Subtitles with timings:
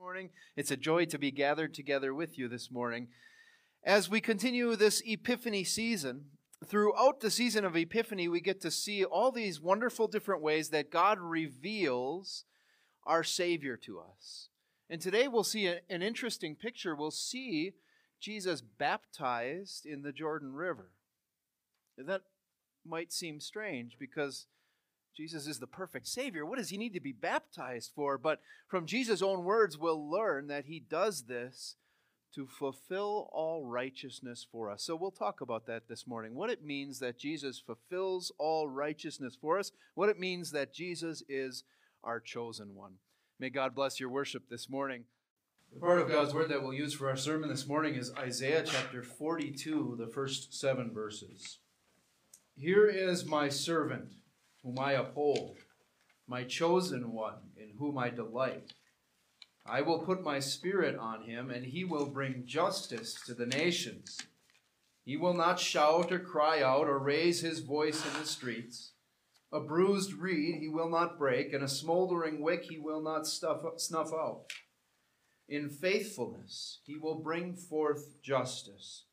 [0.00, 0.30] morning.
[0.54, 3.08] It's a joy to be gathered together with you this morning.
[3.82, 6.26] As we continue this Epiphany season,
[6.64, 10.92] throughout the season of Epiphany, we get to see all these wonderful different ways that
[10.92, 12.44] God reveals
[13.06, 14.50] our Savior to us.
[14.88, 16.94] And today we'll see a, an interesting picture.
[16.94, 17.72] We'll see
[18.20, 20.92] Jesus baptized in the Jordan River.
[21.96, 22.22] That
[22.86, 24.46] might seem strange because
[25.18, 26.46] Jesus is the perfect Savior.
[26.46, 28.16] What does he need to be baptized for?
[28.18, 31.74] But from Jesus' own words, we'll learn that he does this
[32.36, 34.84] to fulfill all righteousness for us.
[34.84, 36.36] So we'll talk about that this morning.
[36.36, 41.24] What it means that Jesus fulfills all righteousness for us, what it means that Jesus
[41.28, 41.64] is
[42.04, 42.92] our chosen one.
[43.40, 45.02] May God bless your worship this morning.
[45.74, 48.62] The part of God's word that we'll use for our sermon this morning is Isaiah
[48.64, 51.58] chapter 42, the first seven verses.
[52.56, 54.12] Here is my servant
[54.68, 55.56] whom I uphold,
[56.26, 58.74] my chosen one, in whom I delight.
[59.64, 64.18] I will put my spirit on him, and he will bring justice to the nations.
[65.06, 68.92] He will not shout or cry out or raise his voice in the streets.
[69.50, 73.62] A bruised reed he will not break, and a smoldering wick he will not stuff,
[73.78, 74.44] snuff out.
[75.48, 79.06] In faithfulness he will bring forth justice.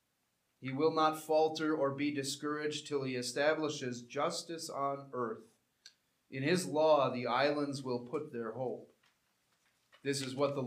[0.59, 5.54] He will not falter or be discouraged till he establishes justice on earth.
[6.31, 8.89] In his law, the islands will put their hope.
[10.03, 10.61] This is what, the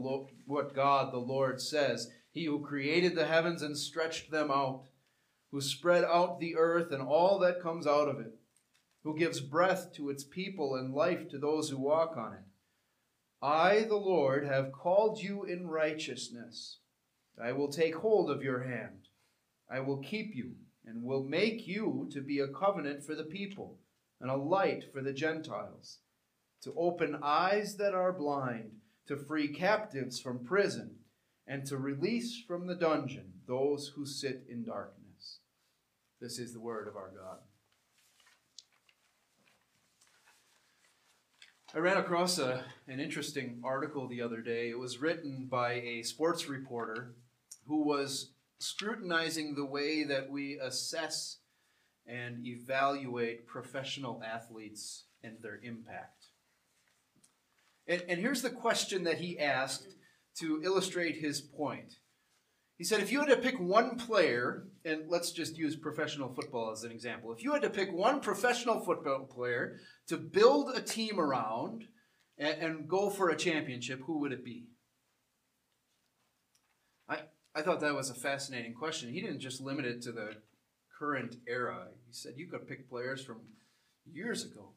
[0.47, 4.85] what God the Lord says He who created the heavens and stretched them out,
[5.53, 8.35] who spread out the earth and all that comes out of it,
[9.05, 12.45] who gives breath to its people and life to those who walk on it.
[13.41, 16.79] I, the Lord, have called you in righteousness.
[17.41, 19.07] I will take hold of your hand.
[19.71, 23.79] I will keep you and will make you to be a covenant for the people
[24.21, 25.99] and a light for the Gentiles,
[26.63, 28.73] to open eyes that are blind,
[29.07, 30.97] to free captives from prison,
[31.47, 35.39] and to release from the dungeon those who sit in darkness.
[36.21, 37.39] This is the word of our God.
[41.75, 44.71] I ran across a, an interesting article the other day.
[44.71, 47.15] It was written by a sports reporter
[47.67, 51.38] who was scrutinizing the way that we assess
[52.09, 56.27] and evaluate professional athletes and their impact.
[57.87, 59.95] And, and here's the question that he asked
[60.39, 61.97] to illustrate his point.
[62.77, 66.71] He said, if you had to pick one player, and let's just use professional football
[66.71, 70.81] as an example, if you had to pick one professional football player to build a
[70.81, 71.85] team around
[72.39, 74.69] and, and go for a championship, who would it be?
[77.09, 77.23] I,
[77.55, 79.13] I thought that was a fascinating question.
[79.13, 80.37] He didn't just limit it to the
[80.99, 81.89] current era.
[82.07, 83.41] He said you could pick players from
[84.11, 84.73] years ago.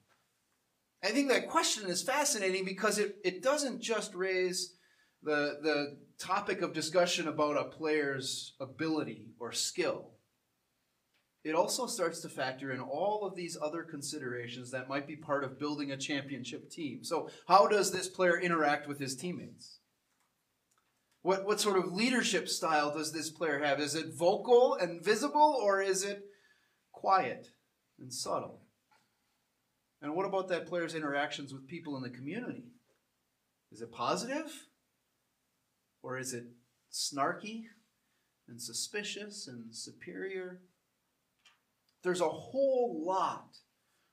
[1.03, 4.75] I think that question is fascinating because it, it doesn't just raise
[5.23, 10.11] the, the topic of discussion about a player's ability or skill.
[11.43, 15.43] It also starts to factor in all of these other considerations that might be part
[15.43, 17.03] of building a championship team.
[17.03, 19.79] So, how does this player interact with his teammates?
[21.23, 23.79] What, what sort of leadership style does this player have?
[23.79, 26.25] Is it vocal and visible, or is it
[26.91, 27.49] quiet
[27.99, 28.61] and subtle?
[30.01, 32.63] And what about that player's interactions with people in the community?
[33.71, 34.67] Is it positive?
[36.01, 36.45] Or is it
[36.91, 37.65] snarky
[38.47, 40.61] and suspicious and superior?
[42.03, 43.57] There's a whole lot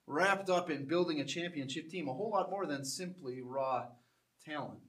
[0.06, 3.86] wrapped up in building a championship team, a whole lot more than simply raw
[4.44, 4.87] talent.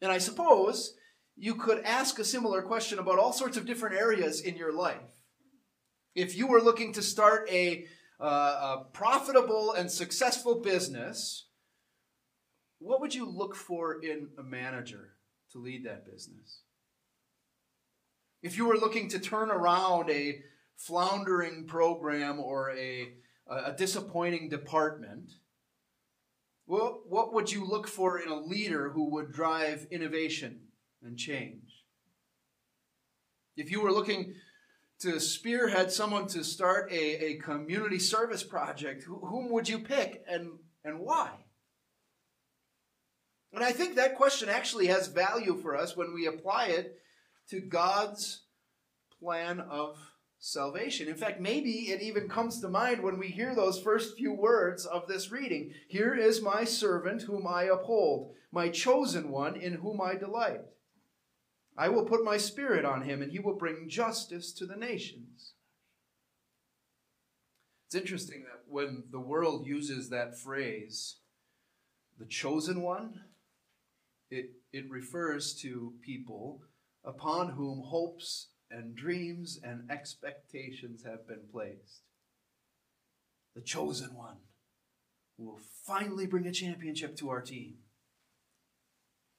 [0.00, 0.94] And I suppose
[1.36, 5.22] you could ask a similar question about all sorts of different areas in your life.
[6.14, 7.86] If you were looking to start a,
[8.20, 11.46] uh, a profitable and successful business,
[12.78, 15.16] what would you look for in a manager
[15.52, 16.62] to lead that business?
[18.42, 20.40] If you were looking to turn around a
[20.76, 23.12] floundering program or a,
[23.48, 25.30] a disappointing department,
[26.70, 30.60] what, what would you look for in a leader who would drive innovation
[31.02, 31.82] and change?
[33.56, 34.34] If you were looking
[35.00, 40.60] to spearhead someone to start a, a community service project, whom would you pick and,
[40.84, 41.30] and why?
[43.52, 47.00] And I think that question actually has value for us when we apply it
[47.48, 48.44] to God's
[49.20, 49.98] plan of
[50.40, 51.06] salvation.
[51.06, 54.86] In fact, maybe it even comes to mind when we hear those first few words
[54.86, 60.00] of this reading Here is my servant whom I uphold, my chosen one in whom
[60.00, 60.62] I delight.
[61.76, 65.52] I will put my spirit on him, and he will bring justice to the nations.
[67.86, 71.16] It's interesting that when the world uses that phrase,
[72.18, 73.20] the chosen one,
[74.30, 76.62] it, it refers to people
[77.04, 82.02] upon whom hopes and dreams and expectations have been placed.
[83.54, 84.36] The chosen one
[85.36, 87.74] who will finally bring a championship to our team.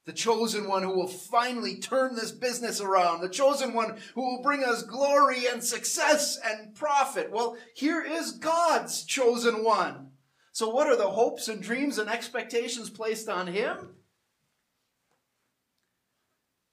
[0.06, 3.22] The chosen one who will finally turn this business around.
[3.22, 7.31] The chosen one who will bring us glory and success and profit.
[7.31, 10.10] Well, here is God's chosen one.
[10.54, 13.95] So, what are the hopes and dreams and expectations placed on him?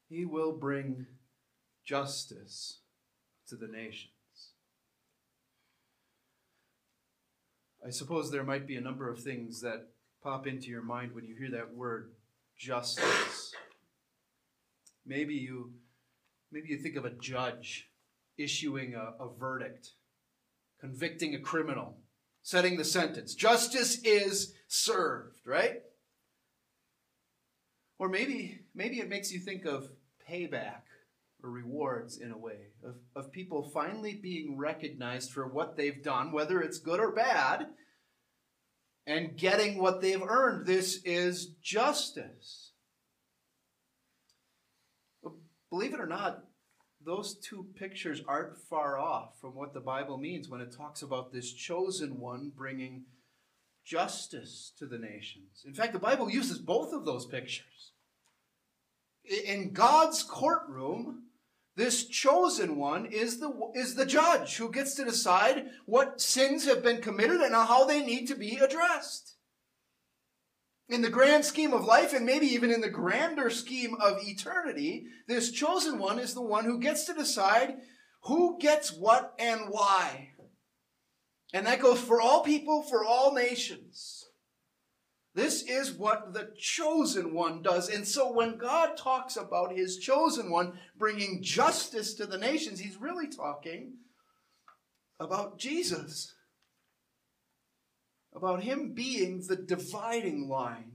[0.08, 1.06] He will bring
[1.88, 2.81] justice
[3.49, 4.12] to the nations.
[7.85, 9.87] I suppose there might be a number of things that
[10.23, 12.11] pop into your mind when you hear that word
[12.58, 13.55] justice.
[15.06, 15.73] Maybe you
[16.52, 17.88] maybe you think of a judge
[18.37, 19.93] issuing a, a verdict,
[20.81, 21.96] convicting a criminal,
[22.43, 23.34] setting the sentence.
[23.34, 25.81] Justice is served, right?
[27.99, 29.88] Or maybe maybe it makes you think of
[30.29, 30.82] payback
[31.40, 36.61] rewards in a way of, of people finally being recognized for what they've done, whether
[36.61, 37.67] it's good or bad,
[39.06, 40.67] and getting what they've earned.
[40.67, 42.73] This is justice.
[45.70, 46.44] Believe it or not,
[47.05, 51.32] those two pictures aren't far off from what the Bible means when it talks about
[51.32, 53.05] this chosen one bringing
[53.84, 55.64] justice to the nations.
[55.67, 57.93] In fact, the Bible uses both of those pictures.
[59.25, 61.25] In God's courtroom,
[61.76, 66.82] this chosen one is the, is the judge who gets to decide what sins have
[66.82, 69.37] been committed and how they need to be addressed.
[70.88, 75.05] In the grand scheme of life, and maybe even in the grander scheme of eternity,
[75.26, 77.76] this chosen one is the one who gets to decide
[78.23, 80.31] who gets what and why.
[81.53, 84.18] And that goes for all people, for all nations.
[85.38, 87.88] This is what the chosen one does.
[87.88, 93.00] And so when God talks about his chosen one bringing justice to the nations, he's
[93.00, 93.99] really talking
[95.20, 96.35] about Jesus.
[98.35, 100.90] About him being the dividing line,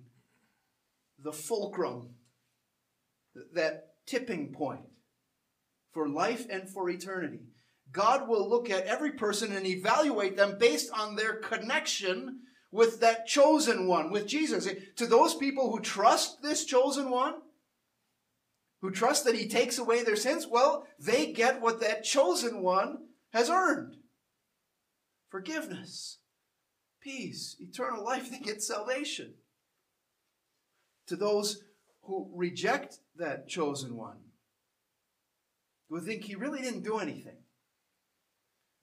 [1.17, 2.09] the fulcrum,
[3.53, 4.87] that tipping point
[5.93, 7.43] for life and for eternity.
[7.93, 12.41] God will look at every person and evaluate them based on their connection
[12.73, 14.67] with that chosen one, with Jesus.
[14.95, 17.35] To those people who trust this chosen one,
[18.81, 22.97] who trust that he takes away their sins, well, they get what that chosen one
[23.31, 23.97] has earned
[25.29, 26.17] forgiveness,
[26.99, 28.29] peace, eternal life.
[28.31, 29.35] They get salvation.
[31.07, 31.63] To those
[32.01, 34.17] who reject that chosen one,
[35.89, 37.37] who think he really didn't do anything,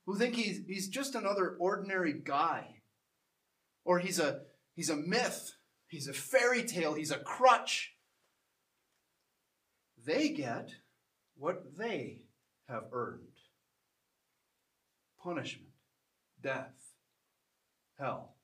[0.07, 2.80] who think he's, he's just another ordinary guy
[3.85, 4.41] or he's a
[4.75, 5.53] he's a myth,
[5.87, 7.95] he's a fairy tale, he's a crutch.
[10.03, 10.71] They get
[11.37, 12.27] what they
[12.69, 13.21] have earned.
[15.23, 15.73] Punishment,
[16.43, 16.75] death,
[17.99, 18.37] hell.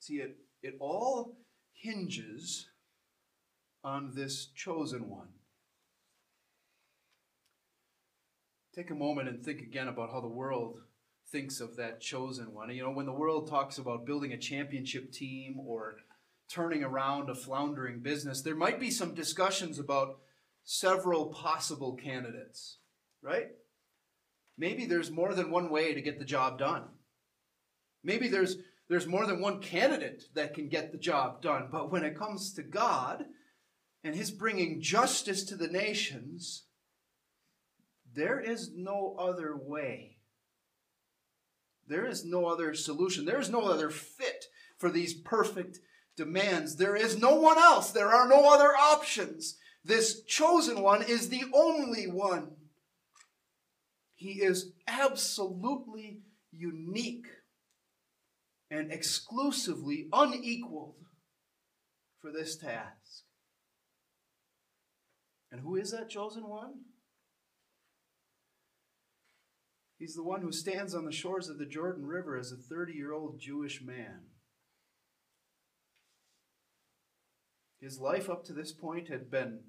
[0.00, 1.36] See, it, it all
[1.72, 2.68] hinges
[3.84, 5.28] on this chosen one.
[8.74, 10.80] Take a moment and think again about how the world
[11.30, 12.70] thinks of that chosen one.
[12.74, 15.96] You know, when the world talks about building a championship team or
[16.50, 20.18] turning around a floundering business, there might be some discussions about
[20.64, 22.78] several possible candidates,
[23.22, 23.48] right?
[24.58, 26.84] Maybe there's more than one way to get the job done.
[28.02, 28.56] Maybe there's
[28.88, 31.68] there's more than one candidate that can get the job done.
[31.70, 33.24] But when it comes to God
[34.02, 36.64] and his bringing justice to the nations,
[38.12, 40.19] there is no other way
[41.90, 43.24] there is no other solution.
[43.24, 44.46] There is no other fit
[44.78, 45.80] for these perfect
[46.16, 46.76] demands.
[46.76, 47.90] There is no one else.
[47.90, 49.56] There are no other options.
[49.84, 52.52] This chosen one is the only one.
[54.14, 56.20] He is absolutely
[56.52, 57.26] unique
[58.70, 60.94] and exclusively unequaled
[62.20, 63.24] for this task.
[65.50, 66.74] And who is that chosen one?
[70.00, 72.94] He's the one who stands on the shores of the Jordan River as a 30
[72.94, 74.22] year old Jewish man.
[77.82, 79.60] His life up to this point had been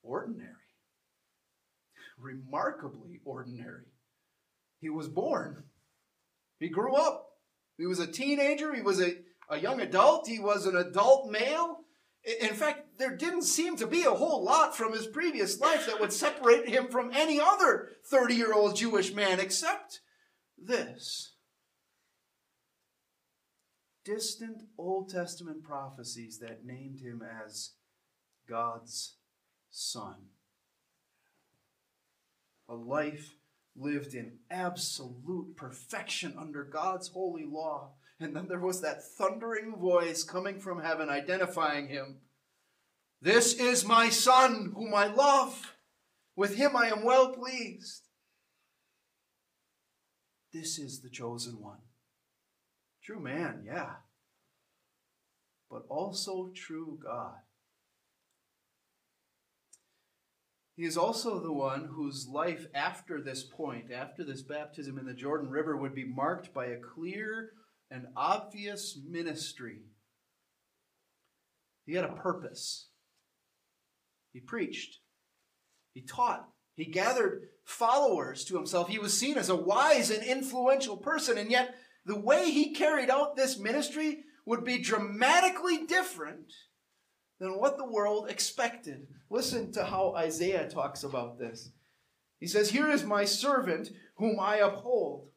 [0.00, 0.54] ordinary,
[2.18, 3.86] remarkably ordinary.
[4.80, 5.64] He was born,
[6.60, 7.30] he grew up,
[7.78, 9.16] he was a teenager, he was a,
[9.50, 11.80] a young adult, he was an adult male.
[12.40, 15.98] In fact, there didn't seem to be a whole lot from his previous life that
[15.98, 20.00] would separate him from any other 30 year old Jewish man except
[20.58, 21.34] this
[24.04, 27.72] distant Old Testament prophecies that named him as
[28.48, 29.16] God's
[29.70, 30.14] Son.
[32.68, 33.36] A life
[33.76, 37.92] lived in absolute perfection under God's holy law.
[38.20, 42.16] And then there was that thundering voice coming from heaven identifying him.
[43.20, 45.74] This is my Son, whom I love.
[46.36, 48.02] With him I am well pleased.
[50.52, 51.78] This is the chosen one.
[53.02, 53.90] True man, yeah,
[55.70, 57.36] but also true God.
[60.76, 65.14] He is also the one whose life after this point, after this baptism in the
[65.14, 67.52] Jordan River, would be marked by a clear
[67.90, 69.80] and obvious ministry.
[71.86, 72.88] He had a purpose.
[74.32, 74.98] He preached.
[75.94, 76.48] He taught.
[76.74, 78.88] He gathered followers to himself.
[78.88, 83.10] He was seen as a wise and influential person, and yet the way he carried
[83.10, 86.52] out this ministry would be dramatically different
[87.40, 89.06] than what the world expected.
[89.30, 91.70] Listen to how Isaiah talks about this.
[92.40, 95.28] He says, Here is my servant whom I uphold.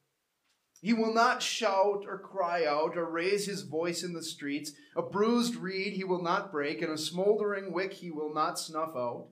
[0.81, 4.73] He will not shout or cry out or raise his voice in the streets.
[4.95, 8.95] A bruised reed he will not break, and a smoldering wick he will not snuff
[8.95, 9.27] out.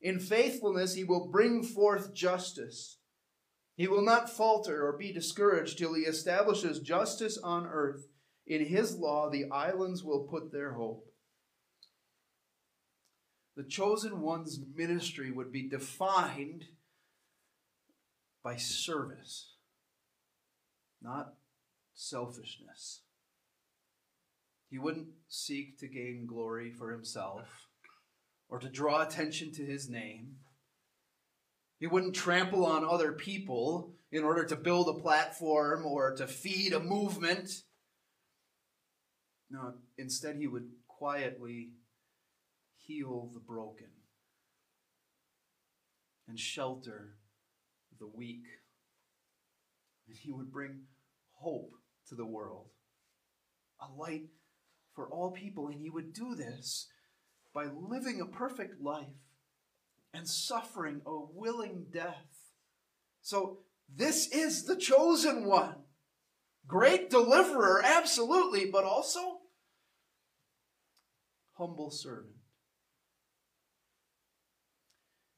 [0.00, 2.98] In faithfulness he will bring forth justice.
[3.76, 8.08] He will not falter or be discouraged till he establishes justice on earth.
[8.46, 11.10] In his law the islands will put their hope
[13.60, 16.64] the chosen one's ministry would be defined
[18.42, 19.56] by service,
[21.02, 21.34] not
[21.94, 23.02] selfishness.
[24.68, 27.68] He wouldn't seek to gain glory for himself
[28.48, 30.36] or to draw attention to his name.
[31.78, 36.72] He wouldn't trample on other people in order to build a platform or to feed
[36.72, 37.62] a movement.
[39.50, 41.70] No, instead, he would quietly
[42.76, 43.86] heal the broken
[46.28, 47.14] and shelter
[47.98, 48.44] the weak.
[50.06, 50.82] And he would bring
[51.40, 51.72] hope
[52.08, 52.66] to the world,
[53.80, 54.26] a light
[54.94, 55.68] for all people.
[55.68, 56.88] And he would do this
[57.54, 59.06] by living a perfect life
[60.12, 62.54] and suffering a willing death.
[63.22, 63.58] So,
[63.92, 65.74] this is the chosen one.
[66.66, 69.40] Great deliverer, absolutely, but also
[71.54, 72.36] humble servant.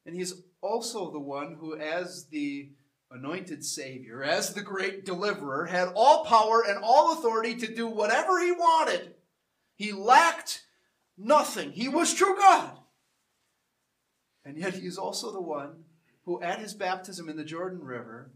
[0.05, 2.71] And he's also the one who, as the
[3.13, 8.41] anointed Savior, as the great deliverer, had all power and all authority to do whatever
[8.41, 9.15] he wanted.
[9.75, 10.63] He lacked
[11.17, 11.73] nothing.
[11.73, 12.79] He was true God.
[14.45, 15.85] And yet he is also the one
[16.25, 18.33] who, at his baptism in the Jordan River,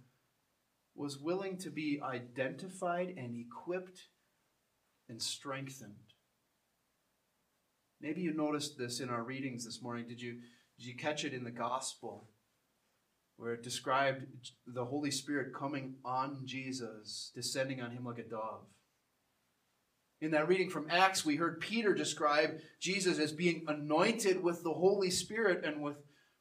[0.95, 4.09] was willing to be identified and equipped
[5.09, 5.95] and strengthened.
[8.01, 10.07] Maybe you noticed this in our readings this morning.
[10.07, 10.41] Did you?
[10.79, 12.29] Did you catch it in the gospel
[13.37, 14.27] where it described
[14.67, 18.65] the Holy Spirit coming on Jesus, descending on him like a dove?
[20.21, 24.73] In that reading from Acts, we heard Peter describe Jesus as being anointed with the
[24.73, 25.99] Holy Spirit and with,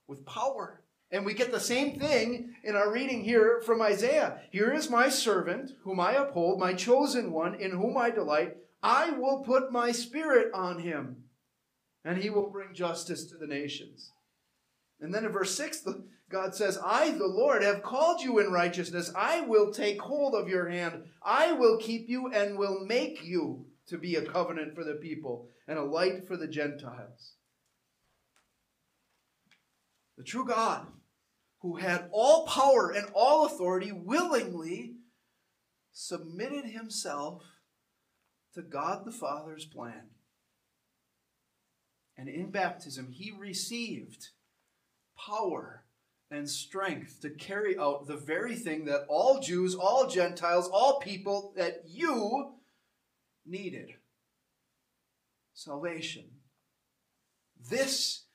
[0.08, 0.82] with power.
[1.12, 4.40] And we get the same thing in our reading here from Isaiah.
[4.52, 8.56] Here is my servant, whom I uphold, my chosen one, in whom I delight.
[8.82, 11.24] I will put my spirit on him,
[12.04, 14.12] and he will bring justice to the nations.
[15.00, 15.86] And then in verse 6,
[16.30, 19.12] God says, I, the Lord, have called you in righteousness.
[19.16, 21.04] I will take hold of your hand.
[21.24, 25.50] I will keep you and will make you to be a covenant for the people
[25.68, 27.36] and a light for the Gentiles.
[30.18, 30.88] The true God,
[31.60, 34.96] who had all power and all authority, willingly
[35.92, 37.44] submitted himself
[38.54, 40.10] to God the Father's plan.
[42.18, 44.30] And in baptism, he received
[45.25, 45.84] power
[46.32, 51.53] and strength to carry out the very thing that all Jews, all Gentiles, all people
[51.55, 52.53] that you
[53.46, 53.91] needed
[55.53, 56.25] salvation.
[57.70, 58.25] This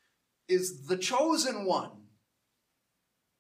[0.49, 1.91] is the chosen one.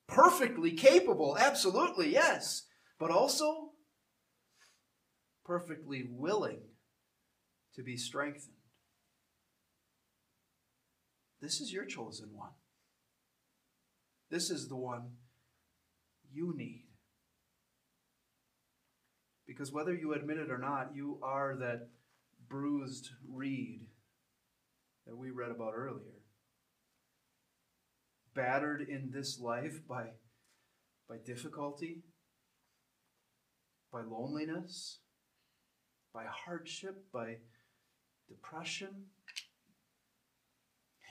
[0.06, 2.66] Perfectly capable, absolutely, yes,
[2.98, 3.70] but also
[5.44, 6.60] perfectly willing
[7.74, 8.56] to be strengthened.
[11.40, 12.50] This is your chosen one.
[14.30, 15.10] This is the one
[16.32, 16.84] you need.
[19.46, 21.88] Because whether you admit it or not, you are that
[22.48, 23.86] bruised reed
[25.06, 26.22] that we read about earlier.
[28.32, 30.04] Battered in this life by,
[31.08, 32.04] by difficulty,
[33.92, 35.00] by loneliness,
[36.14, 37.38] by hardship, by
[38.28, 39.06] depression.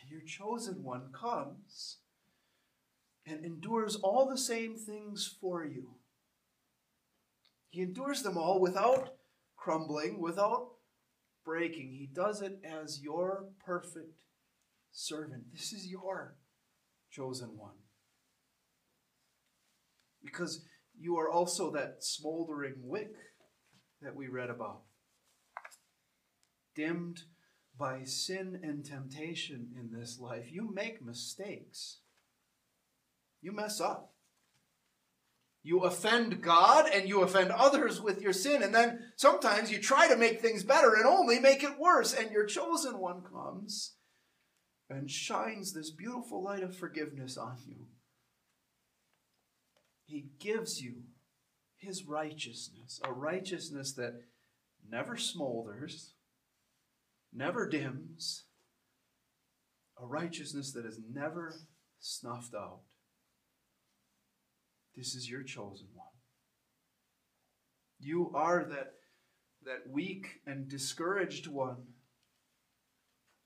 [0.02, 1.98] And your chosen one comes
[3.26, 5.96] and endures all the same things for you.
[7.70, 9.14] He endures them all without
[9.56, 10.70] crumbling, without
[11.46, 11.92] breaking.
[11.92, 14.22] He does it as your perfect
[14.92, 15.44] servant.
[15.54, 16.36] This is your
[17.12, 17.76] chosen one.
[20.24, 20.66] Because
[21.00, 23.14] you are also that smoldering wick
[24.02, 24.82] that we read about,
[26.76, 27.24] dimmed
[27.78, 30.52] by sin and temptation in this life.
[30.52, 32.00] You make mistakes,
[33.42, 34.14] you mess up.
[35.62, 40.08] You offend God and you offend others with your sin, and then sometimes you try
[40.08, 42.14] to make things better and only make it worse.
[42.14, 43.96] And your chosen one comes
[44.90, 47.88] and shines this beautiful light of forgiveness on you.
[50.06, 51.04] He gives you
[51.78, 54.22] his righteousness, a righteousness that
[54.90, 56.14] never smolders,
[57.34, 58.46] never dims,
[60.02, 61.54] a righteousness that is never
[62.00, 62.80] snuffed out.
[64.96, 66.08] This is your chosen one.
[68.00, 68.94] You are that,
[69.66, 71.78] that weak and discouraged one,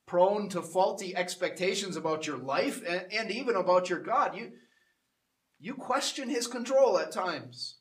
[0.05, 4.35] prone to faulty expectations about your life and, and even about your God.
[4.35, 4.51] You,
[5.59, 7.79] you question his control at times.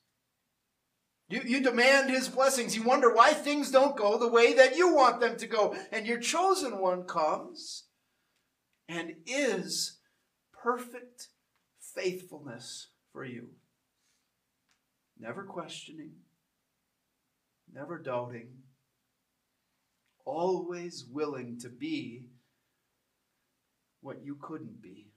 [1.28, 2.76] You, you demand his blessings.
[2.76, 5.74] You wonder why things don't go the way that you want them to go.
[5.90, 7.84] And your chosen one comes
[8.88, 9.98] and is
[10.52, 11.28] perfect
[11.94, 13.48] faithfulness for you.
[15.18, 16.12] Never questioning,
[17.72, 18.48] never doubting,
[20.24, 22.28] always willing to be
[24.00, 25.08] what you couldn't be.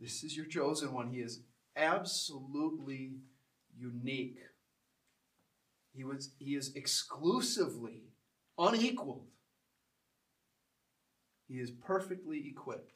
[0.00, 1.10] This is your chosen one.
[1.10, 1.40] He is
[1.76, 3.16] absolutely
[3.78, 4.38] unique.
[5.94, 8.04] He, was, he is exclusively
[8.56, 9.26] unequaled.
[11.48, 12.92] He is perfectly equipped.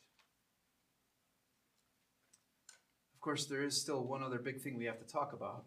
[3.14, 5.65] Of course, there is still one other big thing we have to talk about.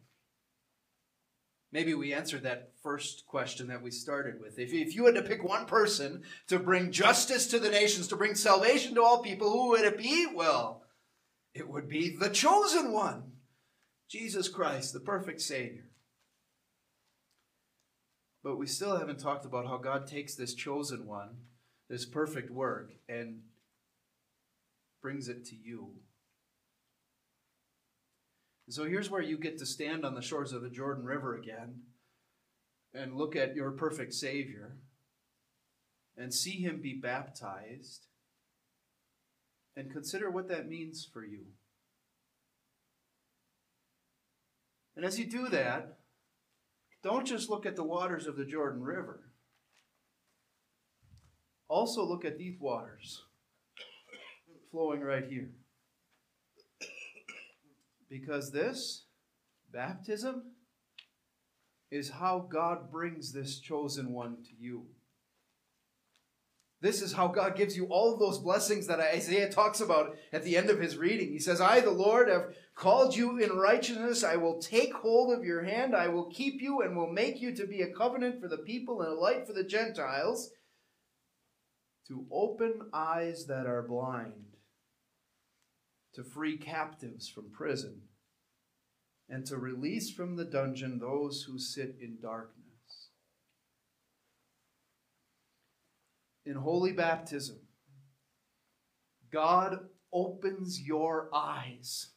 [1.72, 4.58] Maybe we answered that first question that we started with.
[4.58, 8.16] If, if you had to pick one person to bring justice to the nations, to
[8.16, 10.28] bring salvation to all people, who would it be?
[10.34, 10.84] Well,
[11.54, 13.32] it would be the chosen one.
[14.08, 15.90] Jesus Christ, the perfect Savior.
[18.44, 21.32] But we still haven't talked about how God takes this chosen one,
[21.90, 23.40] this perfect work, and
[25.02, 25.96] brings it to you.
[28.70, 31.84] So here's where you get to stand on the shores of the Jordan River again
[32.94, 34.78] and look at your perfect Savior
[36.18, 38.08] and see him be baptized
[39.78, 41.46] and consider what that means for you.
[44.98, 46.00] And as you do that,
[47.04, 49.32] don't just look at the waters of the Jordan River.
[51.70, 53.24] Also look at these waters
[54.72, 55.52] flowing right here.
[58.10, 59.06] Because this,
[59.72, 60.44] baptism,
[61.92, 64.88] is how God brings this chosen one to you.
[66.80, 70.44] This is how God gives you all of those blessings that Isaiah talks about at
[70.44, 71.32] the end of his reading.
[71.32, 74.24] He says, I, the Lord, have called you in righteousness.
[74.24, 75.96] I will take hold of your hand.
[75.96, 79.02] I will keep you and will make you to be a covenant for the people
[79.02, 80.52] and a light for the Gentiles,
[82.08, 84.57] to open eyes that are blind,
[86.18, 88.02] to free captives from prison,
[89.30, 92.68] and to release from the dungeon those who sit in darkness.
[96.48, 97.58] in holy baptism,
[99.32, 99.80] God
[100.14, 102.12] opens your eyes.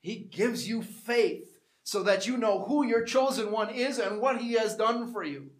[0.00, 1.48] He gives you faith
[1.84, 5.22] so that you know who your chosen one is and what he has done for
[5.22, 5.50] you.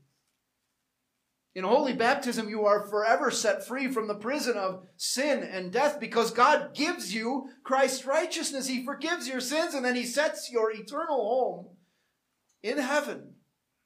[1.56, 5.98] In holy baptism, you are forever set free from the prison of sin and death
[5.98, 8.66] because God gives you Christ's righteousness.
[8.66, 11.66] He forgives your sins and then He sets your eternal home
[12.62, 13.36] in heaven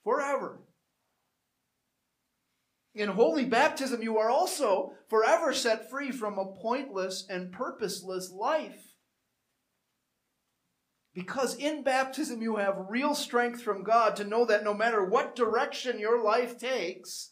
[0.03, 0.59] forever.
[2.93, 8.97] In holy baptism, you are also forever set free from a pointless and purposeless life.
[11.15, 15.37] Because in baptism, you have real strength from God to know that no matter what
[15.37, 17.31] direction your life takes,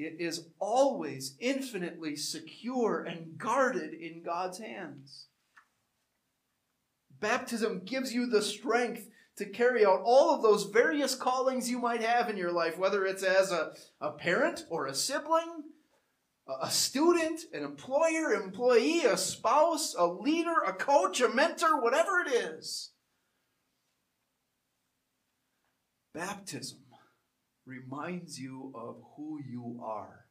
[0.00, 5.26] it is always infinitely secure and guarded in God's hands.
[7.20, 12.02] Baptism gives you the strength to carry out all of those various callings you might
[12.02, 15.64] have in your life, whether it's as a, a parent or a sibling,
[16.60, 22.32] a student, an employer, employee, a spouse, a leader, a coach, a mentor, whatever it
[22.32, 22.90] is.
[26.12, 26.80] Baptism
[27.70, 30.26] reminds you of who you are.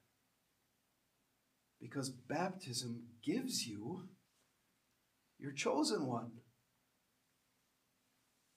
[1.79, 4.09] Because baptism gives you
[5.39, 6.31] your chosen one.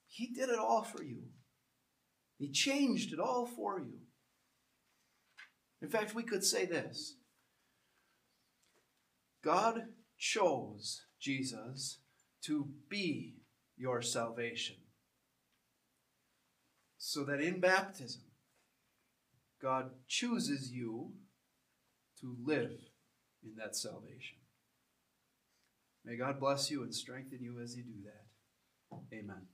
[0.08, 1.22] He did it all for you.
[2.38, 3.98] He changed it all for you.
[5.80, 7.16] In fact, we could say this
[9.44, 9.82] God
[10.18, 11.98] chose Jesus
[12.44, 13.36] to be
[13.76, 14.76] your salvation.
[16.98, 18.22] So that in baptism,
[19.62, 21.12] God chooses you
[22.20, 22.72] to live
[23.44, 24.38] in that salvation.
[26.04, 29.16] May God bless you and strengthen you as you do that.
[29.16, 29.46] Amen.